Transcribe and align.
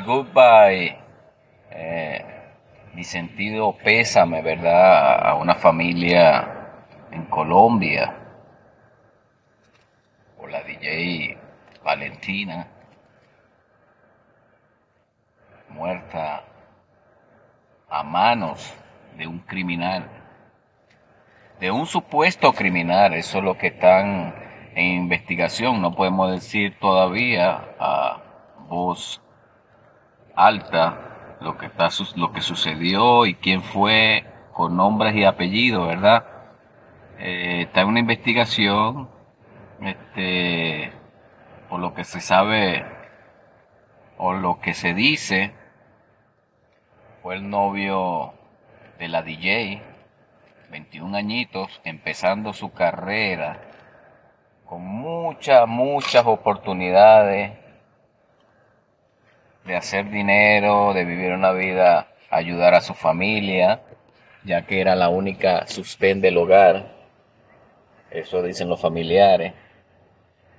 goodbye. 0.00 0.98
Eh, 1.70 2.24
mi 2.94 3.04
sentido 3.04 3.76
pésame, 3.82 4.42
¿verdad? 4.42 5.26
A 5.26 5.34
una 5.34 5.54
familia 5.54 6.48
en 7.10 7.24
Colombia. 7.24 8.14
Por 10.36 10.50
la 10.50 10.62
DJ 10.62 11.36
Valentina. 11.82 12.68
Muerta 15.70 16.44
a 17.88 18.02
manos 18.02 18.74
de 19.16 19.26
un 19.26 19.40
criminal. 19.40 20.08
De 21.58 21.70
un 21.70 21.86
supuesto 21.86 22.52
criminal. 22.52 23.14
Eso 23.14 23.38
es 23.38 23.44
lo 23.44 23.56
que 23.56 23.68
están 23.68 24.41
en 24.74 25.02
investigación. 25.02 25.80
No 25.80 25.94
podemos 25.94 26.30
decir 26.30 26.78
todavía 26.78 27.74
a 27.78 28.22
voz 28.68 29.20
alta 30.34 31.36
lo 31.40 31.58
que, 31.58 31.66
está, 31.66 31.88
lo 32.16 32.32
que 32.32 32.40
sucedió 32.40 33.26
y 33.26 33.34
quién 33.34 33.62
fue 33.62 34.24
con 34.52 34.76
nombres 34.76 35.14
y 35.14 35.24
apellidos, 35.24 35.88
¿verdad? 35.88 36.24
Eh, 37.18 37.62
está 37.62 37.82
en 37.82 37.88
una 37.88 38.00
investigación, 38.00 39.08
este, 39.80 40.92
por 41.68 41.80
lo 41.80 41.94
que 41.94 42.04
se 42.04 42.20
sabe 42.20 42.84
o 44.18 44.32
lo 44.32 44.60
que 44.60 44.74
se 44.74 44.94
dice, 44.94 45.54
fue 47.22 47.36
el 47.36 47.48
novio 47.48 48.34
de 48.98 49.08
la 49.08 49.22
DJ, 49.22 49.82
21 50.70 51.16
añitos, 51.16 51.80
empezando 51.84 52.52
su 52.52 52.72
carrera, 52.72 53.71
con 54.72 54.86
muchas, 54.86 55.68
muchas 55.68 56.24
oportunidades 56.24 57.52
de 59.66 59.76
hacer 59.76 60.08
dinero, 60.08 60.94
de 60.94 61.04
vivir 61.04 61.32
una 61.32 61.52
vida, 61.52 62.08
ayudar 62.30 62.72
a 62.72 62.80
su 62.80 62.94
familia, 62.94 63.82
ya 64.44 64.64
que 64.64 64.80
era 64.80 64.94
la 64.96 65.10
única 65.10 65.66
sustén 65.66 66.22
del 66.22 66.38
hogar. 66.38 66.90
Eso 68.10 68.42
dicen 68.42 68.70
los 68.70 68.80
familiares. 68.80 69.52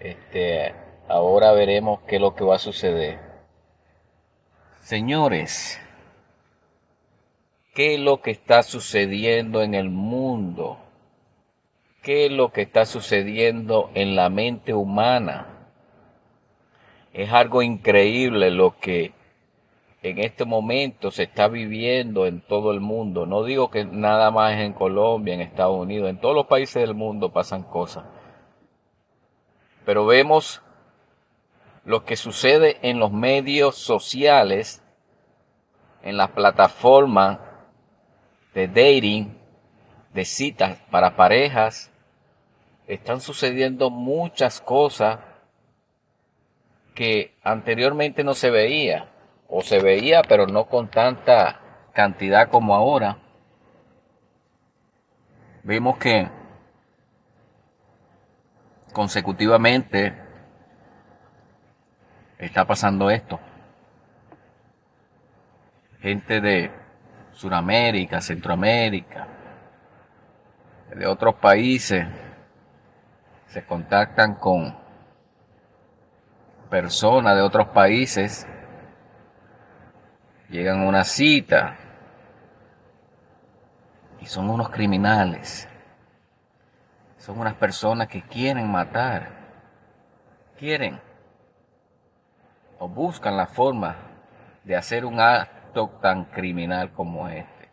Este, 0.00 0.72
ahora 1.06 1.52
veremos 1.52 2.00
qué 2.06 2.16
es 2.16 2.22
lo 2.22 2.34
que 2.34 2.44
va 2.44 2.56
a 2.56 2.60
suceder. 2.60 3.18
Señores, 4.80 5.78
¿qué 7.74 7.96
es 7.96 8.00
lo 8.00 8.22
que 8.22 8.30
está 8.30 8.62
sucediendo 8.62 9.62
en 9.62 9.74
el 9.74 9.90
mundo? 9.90 10.87
¿Qué 12.08 12.24
es 12.24 12.32
lo 12.32 12.52
que 12.52 12.62
está 12.62 12.86
sucediendo 12.86 13.90
en 13.92 14.16
la 14.16 14.30
mente 14.30 14.72
humana? 14.72 15.68
Es 17.12 17.30
algo 17.34 17.60
increíble 17.60 18.50
lo 18.50 18.78
que 18.78 19.12
en 20.00 20.18
este 20.18 20.46
momento 20.46 21.10
se 21.10 21.24
está 21.24 21.48
viviendo 21.48 22.24
en 22.24 22.40
todo 22.40 22.72
el 22.72 22.80
mundo. 22.80 23.26
No 23.26 23.44
digo 23.44 23.70
que 23.70 23.84
nada 23.84 24.30
más 24.30 24.54
en 24.54 24.72
Colombia, 24.72 25.34
en 25.34 25.42
Estados 25.42 25.78
Unidos, 25.78 26.08
en 26.08 26.18
todos 26.18 26.34
los 26.34 26.46
países 26.46 26.80
del 26.80 26.94
mundo 26.94 27.30
pasan 27.30 27.62
cosas. 27.62 28.06
Pero 29.84 30.06
vemos 30.06 30.62
lo 31.84 32.06
que 32.06 32.16
sucede 32.16 32.78
en 32.80 33.00
los 33.00 33.12
medios 33.12 33.76
sociales, 33.76 34.82
en 36.02 36.16
las 36.16 36.30
plataformas 36.30 37.38
de 38.54 38.66
dating, 38.66 39.36
de 40.14 40.24
citas 40.24 40.78
para 40.90 41.14
parejas. 41.14 41.92
Están 42.88 43.20
sucediendo 43.20 43.90
muchas 43.90 44.62
cosas 44.62 45.18
que 46.94 47.36
anteriormente 47.44 48.24
no 48.24 48.32
se 48.32 48.50
veía, 48.50 49.10
o 49.46 49.60
se 49.60 49.78
veía 49.78 50.22
pero 50.26 50.46
no 50.46 50.64
con 50.64 50.88
tanta 50.90 51.60
cantidad 51.92 52.48
como 52.48 52.74
ahora. 52.74 53.18
Vimos 55.64 55.98
que 55.98 56.28
consecutivamente 58.94 60.14
está 62.38 62.66
pasando 62.66 63.10
esto. 63.10 63.38
Gente 66.00 66.40
de 66.40 66.70
Sudamérica, 67.32 68.22
Centroamérica, 68.22 69.28
de 70.96 71.06
otros 71.06 71.34
países, 71.34 72.06
se 73.48 73.64
contactan 73.64 74.34
con 74.34 74.76
personas 76.70 77.34
de 77.34 77.42
otros 77.42 77.68
países 77.68 78.46
llegan 80.48 80.82
a 80.82 80.88
una 80.88 81.04
cita 81.04 81.76
y 84.20 84.26
son 84.26 84.50
unos 84.50 84.70
criminales. 84.70 85.68
Son 87.18 87.38
unas 87.38 87.54
personas 87.54 88.08
que 88.08 88.22
quieren 88.22 88.70
matar. 88.70 89.30
Quieren 90.58 91.00
o 92.78 92.88
buscan 92.88 93.36
la 93.36 93.46
forma 93.46 93.96
de 94.64 94.76
hacer 94.76 95.04
un 95.04 95.20
acto 95.20 95.88
tan 96.00 96.24
criminal 96.26 96.92
como 96.92 97.28
este. 97.28 97.68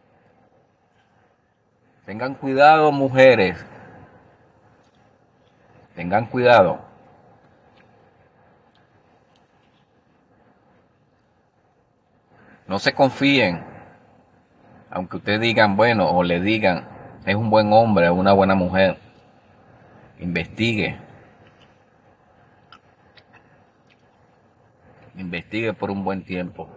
Tengan 2.05 2.35
cuidado, 2.35 2.91
mujeres. 2.91 3.63
Tengan 5.95 6.25
cuidado. 6.25 6.79
No 12.67 12.79
se 12.79 12.93
confíen, 12.93 13.63
aunque 14.89 15.17
ustedes 15.17 15.39
digan, 15.39 15.77
bueno, 15.77 16.09
o 16.09 16.23
le 16.23 16.41
digan, 16.41 16.87
es 17.25 17.35
un 17.35 17.49
buen 17.49 17.71
hombre, 17.71 18.09
una 18.09 18.33
buena 18.33 18.55
mujer. 18.55 18.97
Investigue. 20.19 20.97
Investigue 25.15 25.73
por 25.73 25.91
un 25.91 26.03
buen 26.03 26.25
tiempo. 26.25 26.69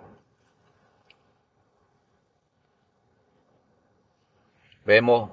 Vemos 4.85 5.31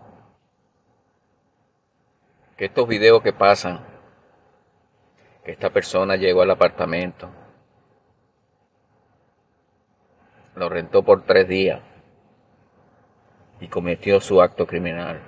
que 2.58 2.66
estos 2.66 2.88
videos 2.88 3.22
que 3.22 3.34
pasan, 3.34 3.86
que 5.44 5.52
esta 5.52 5.70
persona 5.70 6.16
llegó 6.16 6.42
al 6.42 6.52
apartamento, 6.52 7.30
lo 10.56 10.70
rentó 10.70 11.04
por 11.04 11.24
tres 11.26 11.48
días 11.48 11.82
y 13.59 13.68
cometió 13.68 14.22
su 14.22 14.41
acto 14.41 14.66
criminal. 14.66 15.22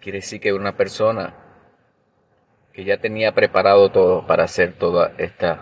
Quiere 0.00 0.18
decir 0.18 0.40
que 0.40 0.52
una 0.52 0.76
persona 0.76 1.34
que 2.72 2.84
ya 2.84 2.98
tenía 2.98 3.34
preparado 3.34 3.90
todo 3.90 4.26
para 4.26 4.44
hacer 4.44 4.74
todo 4.74 5.06
este 5.16 5.56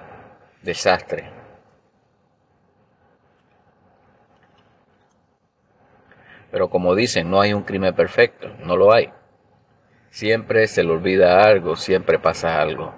desastre. 0.62 1.44
Pero 6.54 6.70
como 6.70 6.94
dicen, 6.94 7.28
no 7.28 7.40
hay 7.40 7.52
un 7.52 7.64
crimen 7.64 7.96
perfecto, 7.96 8.48
no 8.60 8.76
lo 8.76 8.92
hay. 8.92 9.12
Siempre 10.10 10.68
se 10.68 10.84
le 10.84 10.92
olvida 10.92 11.42
algo, 11.42 11.74
siempre 11.74 12.20
pasa 12.20 12.62
algo 12.62 12.94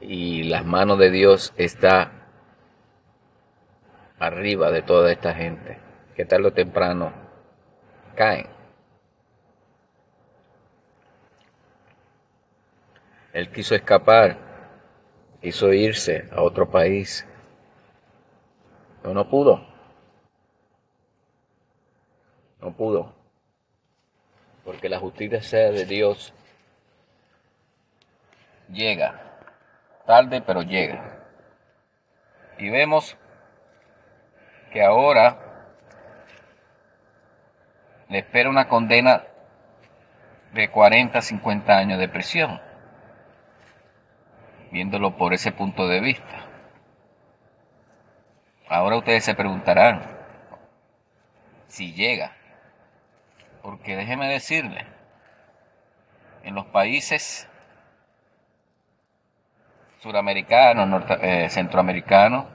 y 0.00 0.44
las 0.44 0.64
manos 0.64 1.00
de 1.00 1.10
Dios 1.10 1.52
está 1.56 2.12
arriba 4.20 4.70
de 4.70 4.82
toda 4.82 5.10
esta 5.10 5.34
gente 5.34 5.78
que 6.14 6.24
tarde 6.24 6.46
o 6.46 6.52
temprano 6.52 7.12
caen. 8.14 8.46
Él 13.32 13.50
quiso 13.50 13.74
escapar 13.74 14.36
quiso 15.40 15.72
irse 15.72 16.28
a 16.30 16.40
otro 16.40 16.70
país, 16.70 17.26
pero 19.02 19.12
no 19.12 19.28
pudo. 19.28 19.71
No 22.62 22.70
pudo. 22.72 23.12
Porque 24.64 24.88
la 24.88 25.00
justicia 25.00 25.72
de 25.72 25.84
Dios 25.84 26.32
llega. 28.68 29.20
Tarde, 30.06 30.40
pero 30.40 30.62
llega. 30.62 31.18
Y 32.58 32.70
vemos 32.70 33.16
que 34.72 34.82
ahora 34.82 35.38
le 38.08 38.18
espera 38.18 38.48
una 38.48 38.68
condena 38.68 39.24
de 40.52 40.70
40 40.70 41.18
a 41.18 41.22
50 41.22 41.76
años 41.76 41.98
de 41.98 42.08
prisión, 42.08 42.60
viéndolo 44.70 45.16
por 45.16 45.34
ese 45.34 45.50
punto 45.50 45.88
de 45.88 46.00
vista. 46.00 46.46
Ahora 48.68 48.98
ustedes 48.98 49.24
se 49.24 49.34
preguntarán 49.34 50.02
si 51.66 51.92
llega, 51.94 52.36
porque 53.62 53.96
déjeme 53.96 54.28
decirle, 54.28 54.84
en 56.42 56.54
los 56.54 56.66
países 56.66 57.48
suramericanos, 60.00 61.04
eh, 61.22 61.48
centroamericanos, 61.48 62.46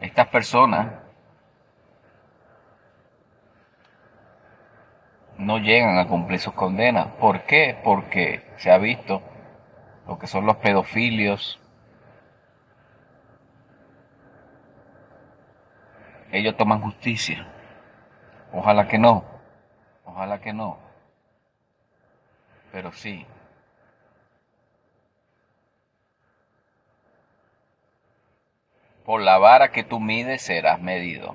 estas 0.00 0.26
personas 0.28 0.92
no 5.38 5.58
llegan 5.58 5.98
a 5.98 6.08
cumplir 6.08 6.40
sus 6.40 6.54
condenas. 6.54 7.06
¿Por 7.20 7.42
qué? 7.42 7.78
Porque 7.84 8.42
se 8.56 8.70
ha 8.72 8.78
visto 8.78 9.22
lo 10.06 10.18
que 10.18 10.26
son 10.26 10.44
los 10.44 10.56
pedofilios. 10.56 11.60
Ellos 16.32 16.56
toman 16.56 16.80
justicia. 16.80 17.46
Ojalá 18.52 18.88
que 18.88 18.98
no. 18.98 19.33
Ojalá 20.14 20.40
que 20.40 20.52
no. 20.52 20.78
Pero 22.70 22.92
sí. 22.92 23.26
Por 29.04 29.22
la 29.22 29.38
vara 29.38 29.72
que 29.72 29.82
tú 29.82 29.98
mides 29.98 30.42
serás 30.42 30.80
medido. 30.80 31.34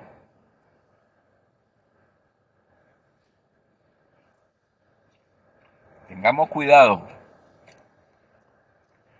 Tengamos 6.07 6.49
cuidado, 6.49 7.07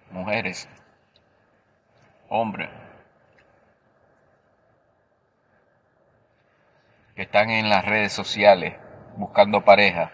mujeres, 0.09 0.67
hombres, 2.29 2.69
que 7.15 7.21
están 7.23 7.51
en 7.51 7.69
las 7.69 7.85
redes 7.85 8.11
sociales 8.11 8.88
buscando 9.19 9.65
pareja. 9.65 10.11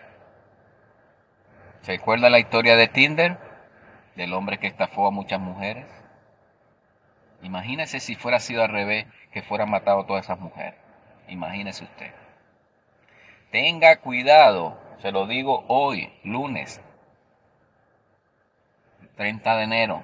¿Se 1.82 1.94
acuerda 1.94 2.30
la 2.30 2.40
historia 2.40 2.76
de 2.76 2.88
Tinder? 2.88 3.38
Del 4.16 4.34
hombre 4.34 4.58
que 4.58 4.68
estafó 4.68 5.08
a 5.08 5.12
muchas 5.12 5.40
mujeres. 5.40 5.86
Imagínese 7.44 8.00
si 8.00 8.16
fuera 8.16 8.40
sido 8.40 8.64
al 8.64 8.70
revés, 8.70 9.06
que 9.32 9.44
fueran 9.44 9.70
matado 9.70 10.02
a 10.02 10.08
todas 10.08 10.26
esas 10.26 10.40
mujeres. 10.40 10.80
Imagínese 11.28 11.84
usted. 11.84 12.12
Tenga 13.52 13.98
cuidado, 13.98 14.80
se 15.02 15.12
lo 15.12 15.28
digo 15.28 15.66
hoy, 15.68 16.12
lunes 16.24 16.82
30 19.16 19.56
de 19.58 19.64
enero. 19.64 20.04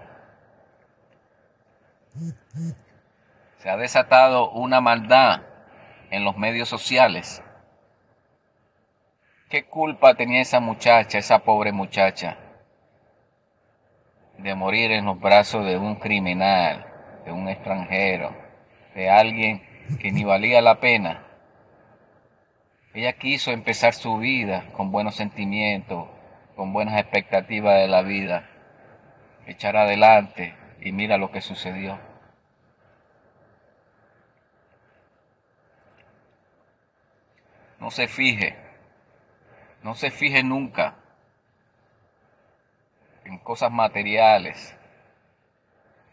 Se 3.58 3.70
ha 3.70 3.78
desatado 3.78 4.52
una 4.52 4.80
maldad 4.80 5.42
en 6.12 6.24
los 6.24 6.38
medios 6.38 6.70
sociales. 6.70 7.44
¿Qué 9.52 9.66
culpa 9.66 10.16
tenía 10.16 10.42
esa 10.42 10.60
muchacha, 10.60 11.20
esa 11.20 11.40
pobre 11.40 11.72
muchacha, 11.72 12.38
de 14.40 14.56
morir 14.56 14.92
en 14.92 15.06
los 15.06 15.20
brazos 15.20 15.64
de 15.66 15.78
un 15.78 15.98
criminal? 15.98 16.92
de 17.26 17.32
un 17.32 17.48
extranjero, 17.48 18.34
de 18.96 19.10
alguien 19.10 19.62
que 20.00 20.12
ni 20.12 20.24
valía 20.24 20.62
la 20.62 20.80
pena. 20.80 21.24
Ella 22.94 23.14
quiso 23.14 23.52
empezar 23.52 23.94
su 23.94 24.18
vida 24.18 24.66
con 24.74 24.92
buenos 24.92 25.16
sentimientos, 25.16 26.08
con 26.56 26.74
buenas 26.74 27.00
expectativas 27.00 27.80
de 27.80 27.88
la 27.88 28.02
vida, 28.02 28.50
echar 29.46 29.78
adelante 29.78 30.56
y 30.82 30.92
mira 30.92 31.18
lo 31.18 31.32
que 31.32 31.42
sucedió. 31.42 32.00
No 37.80 37.90
se 37.90 38.08
fije, 38.08 38.56
no 39.84 39.96
se 39.96 40.12
fije 40.12 40.44
nunca 40.44 40.96
en 43.24 43.40
cosas 43.40 43.72
materiales. 43.72 44.76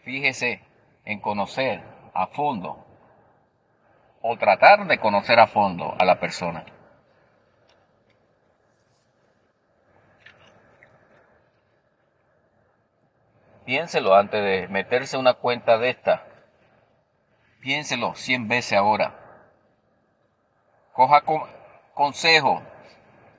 Fíjese 0.03 0.63
en 1.05 1.21
conocer 1.21 1.83
a 2.15 2.27
fondo 2.29 2.85
o 4.23 4.37
tratar 4.37 4.87
de 4.87 4.99
conocer 4.99 5.39
a 5.39 5.47
fondo 5.47 5.95
a 5.99 6.05
la 6.05 6.19
persona. 6.19 6.65
Piénselo 13.65 14.15
antes 14.15 14.43
de 14.43 14.67
meterse 14.69 15.19
una 15.19 15.35
cuenta 15.35 15.77
de 15.77 15.91
esta. 15.91 16.25
Piénselo 17.61 18.15
cien 18.15 18.49
veces 18.49 18.79
ahora. 18.79 19.15
Coja 20.95 21.23
consejo. 21.93 22.63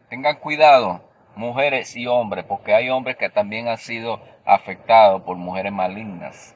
Tengan 0.09 0.37
cuidado, 0.37 1.01
mujeres 1.35 1.95
y 1.95 2.07
hombres, 2.07 2.43
porque 2.45 2.73
hay 2.73 2.89
hombres 2.89 3.15
que 3.15 3.29
también 3.29 3.67
han 3.67 3.77
sido 3.77 4.19
afectados 4.43 5.21
por 5.21 5.37
mujeres 5.37 5.71
malignas. 5.71 6.55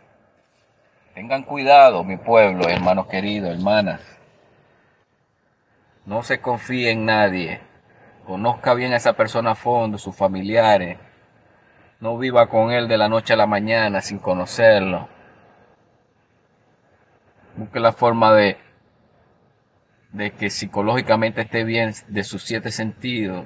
Tengan 1.14 1.44
cuidado, 1.44 2.04
mi 2.04 2.18
pueblo, 2.18 2.68
hermanos 2.68 3.06
queridos, 3.06 3.52
hermanas. 3.52 4.02
No 6.06 6.24
se 6.24 6.42
confíe 6.42 6.92
en 6.92 7.06
nadie. 7.06 7.62
Conozca 8.26 8.74
bien 8.74 8.94
a 8.94 8.98
esa 8.98 9.14
persona 9.14 9.52
a 9.52 9.56
fondo, 9.56 10.00
sus 10.00 10.16
familiares. 10.16 10.98
No 12.00 12.18
viva 12.18 12.50
con 12.50 12.72
él 12.72 12.88
de 12.88 12.98
la 12.98 13.08
noche 13.08 13.34
a 13.34 13.38
la 13.38 13.46
mañana 13.46 14.02
sin 14.02 14.18
conocerlo. 14.18 15.08
Busque 17.56 17.80
la 17.80 17.92
forma 17.92 18.34
de, 18.34 18.58
de 20.14 20.32
que 20.32 20.50
psicológicamente 20.50 21.42
esté 21.42 21.64
bien 21.64 21.92
de 22.08 22.24
sus 22.24 22.44
siete 22.44 22.72
sentidos. 22.72 23.46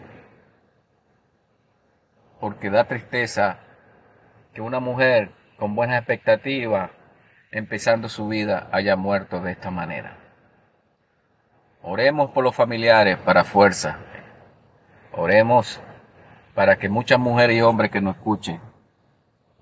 Porque 2.39 2.69
da 2.69 2.83
tristeza 2.83 3.59
que 4.53 4.61
una 4.61 4.79
mujer 4.79 5.31
con 5.57 5.75
buenas 5.75 5.97
expectativas 5.97 6.91
empezando 7.51 8.09
su 8.09 8.27
vida 8.27 8.67
haya 8.71 8.95
muerto 8.95 9.39
de 9.39 9.51
esta 9.51 9.71
manera. 9.71 10.17
Oremos 11.81 12.31
por 12.31 12.43
los 12.43 12.55
familiares 12.55 13.17
para 13.17 13.45
fuerza. 13.45 13.97
Oremos 15.13 15.81
para 16.53 16.77
que 16.77 16.89
muchas 16.89 17.17
mujeres 17.17 17.57
y 17.57 17.61
hombres 17.61 17.89
que 17.89 18.01
nos 18.01 18.17
escuchen 18.17 18.59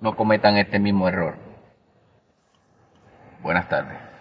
no 0.01 0.15
cometan 0.15 0.57
este 0.57 0.79
mismo 0.79 1.07
error. 1.07 1.35
Buenas 3.41 3.69
tardes. 3.69 4.14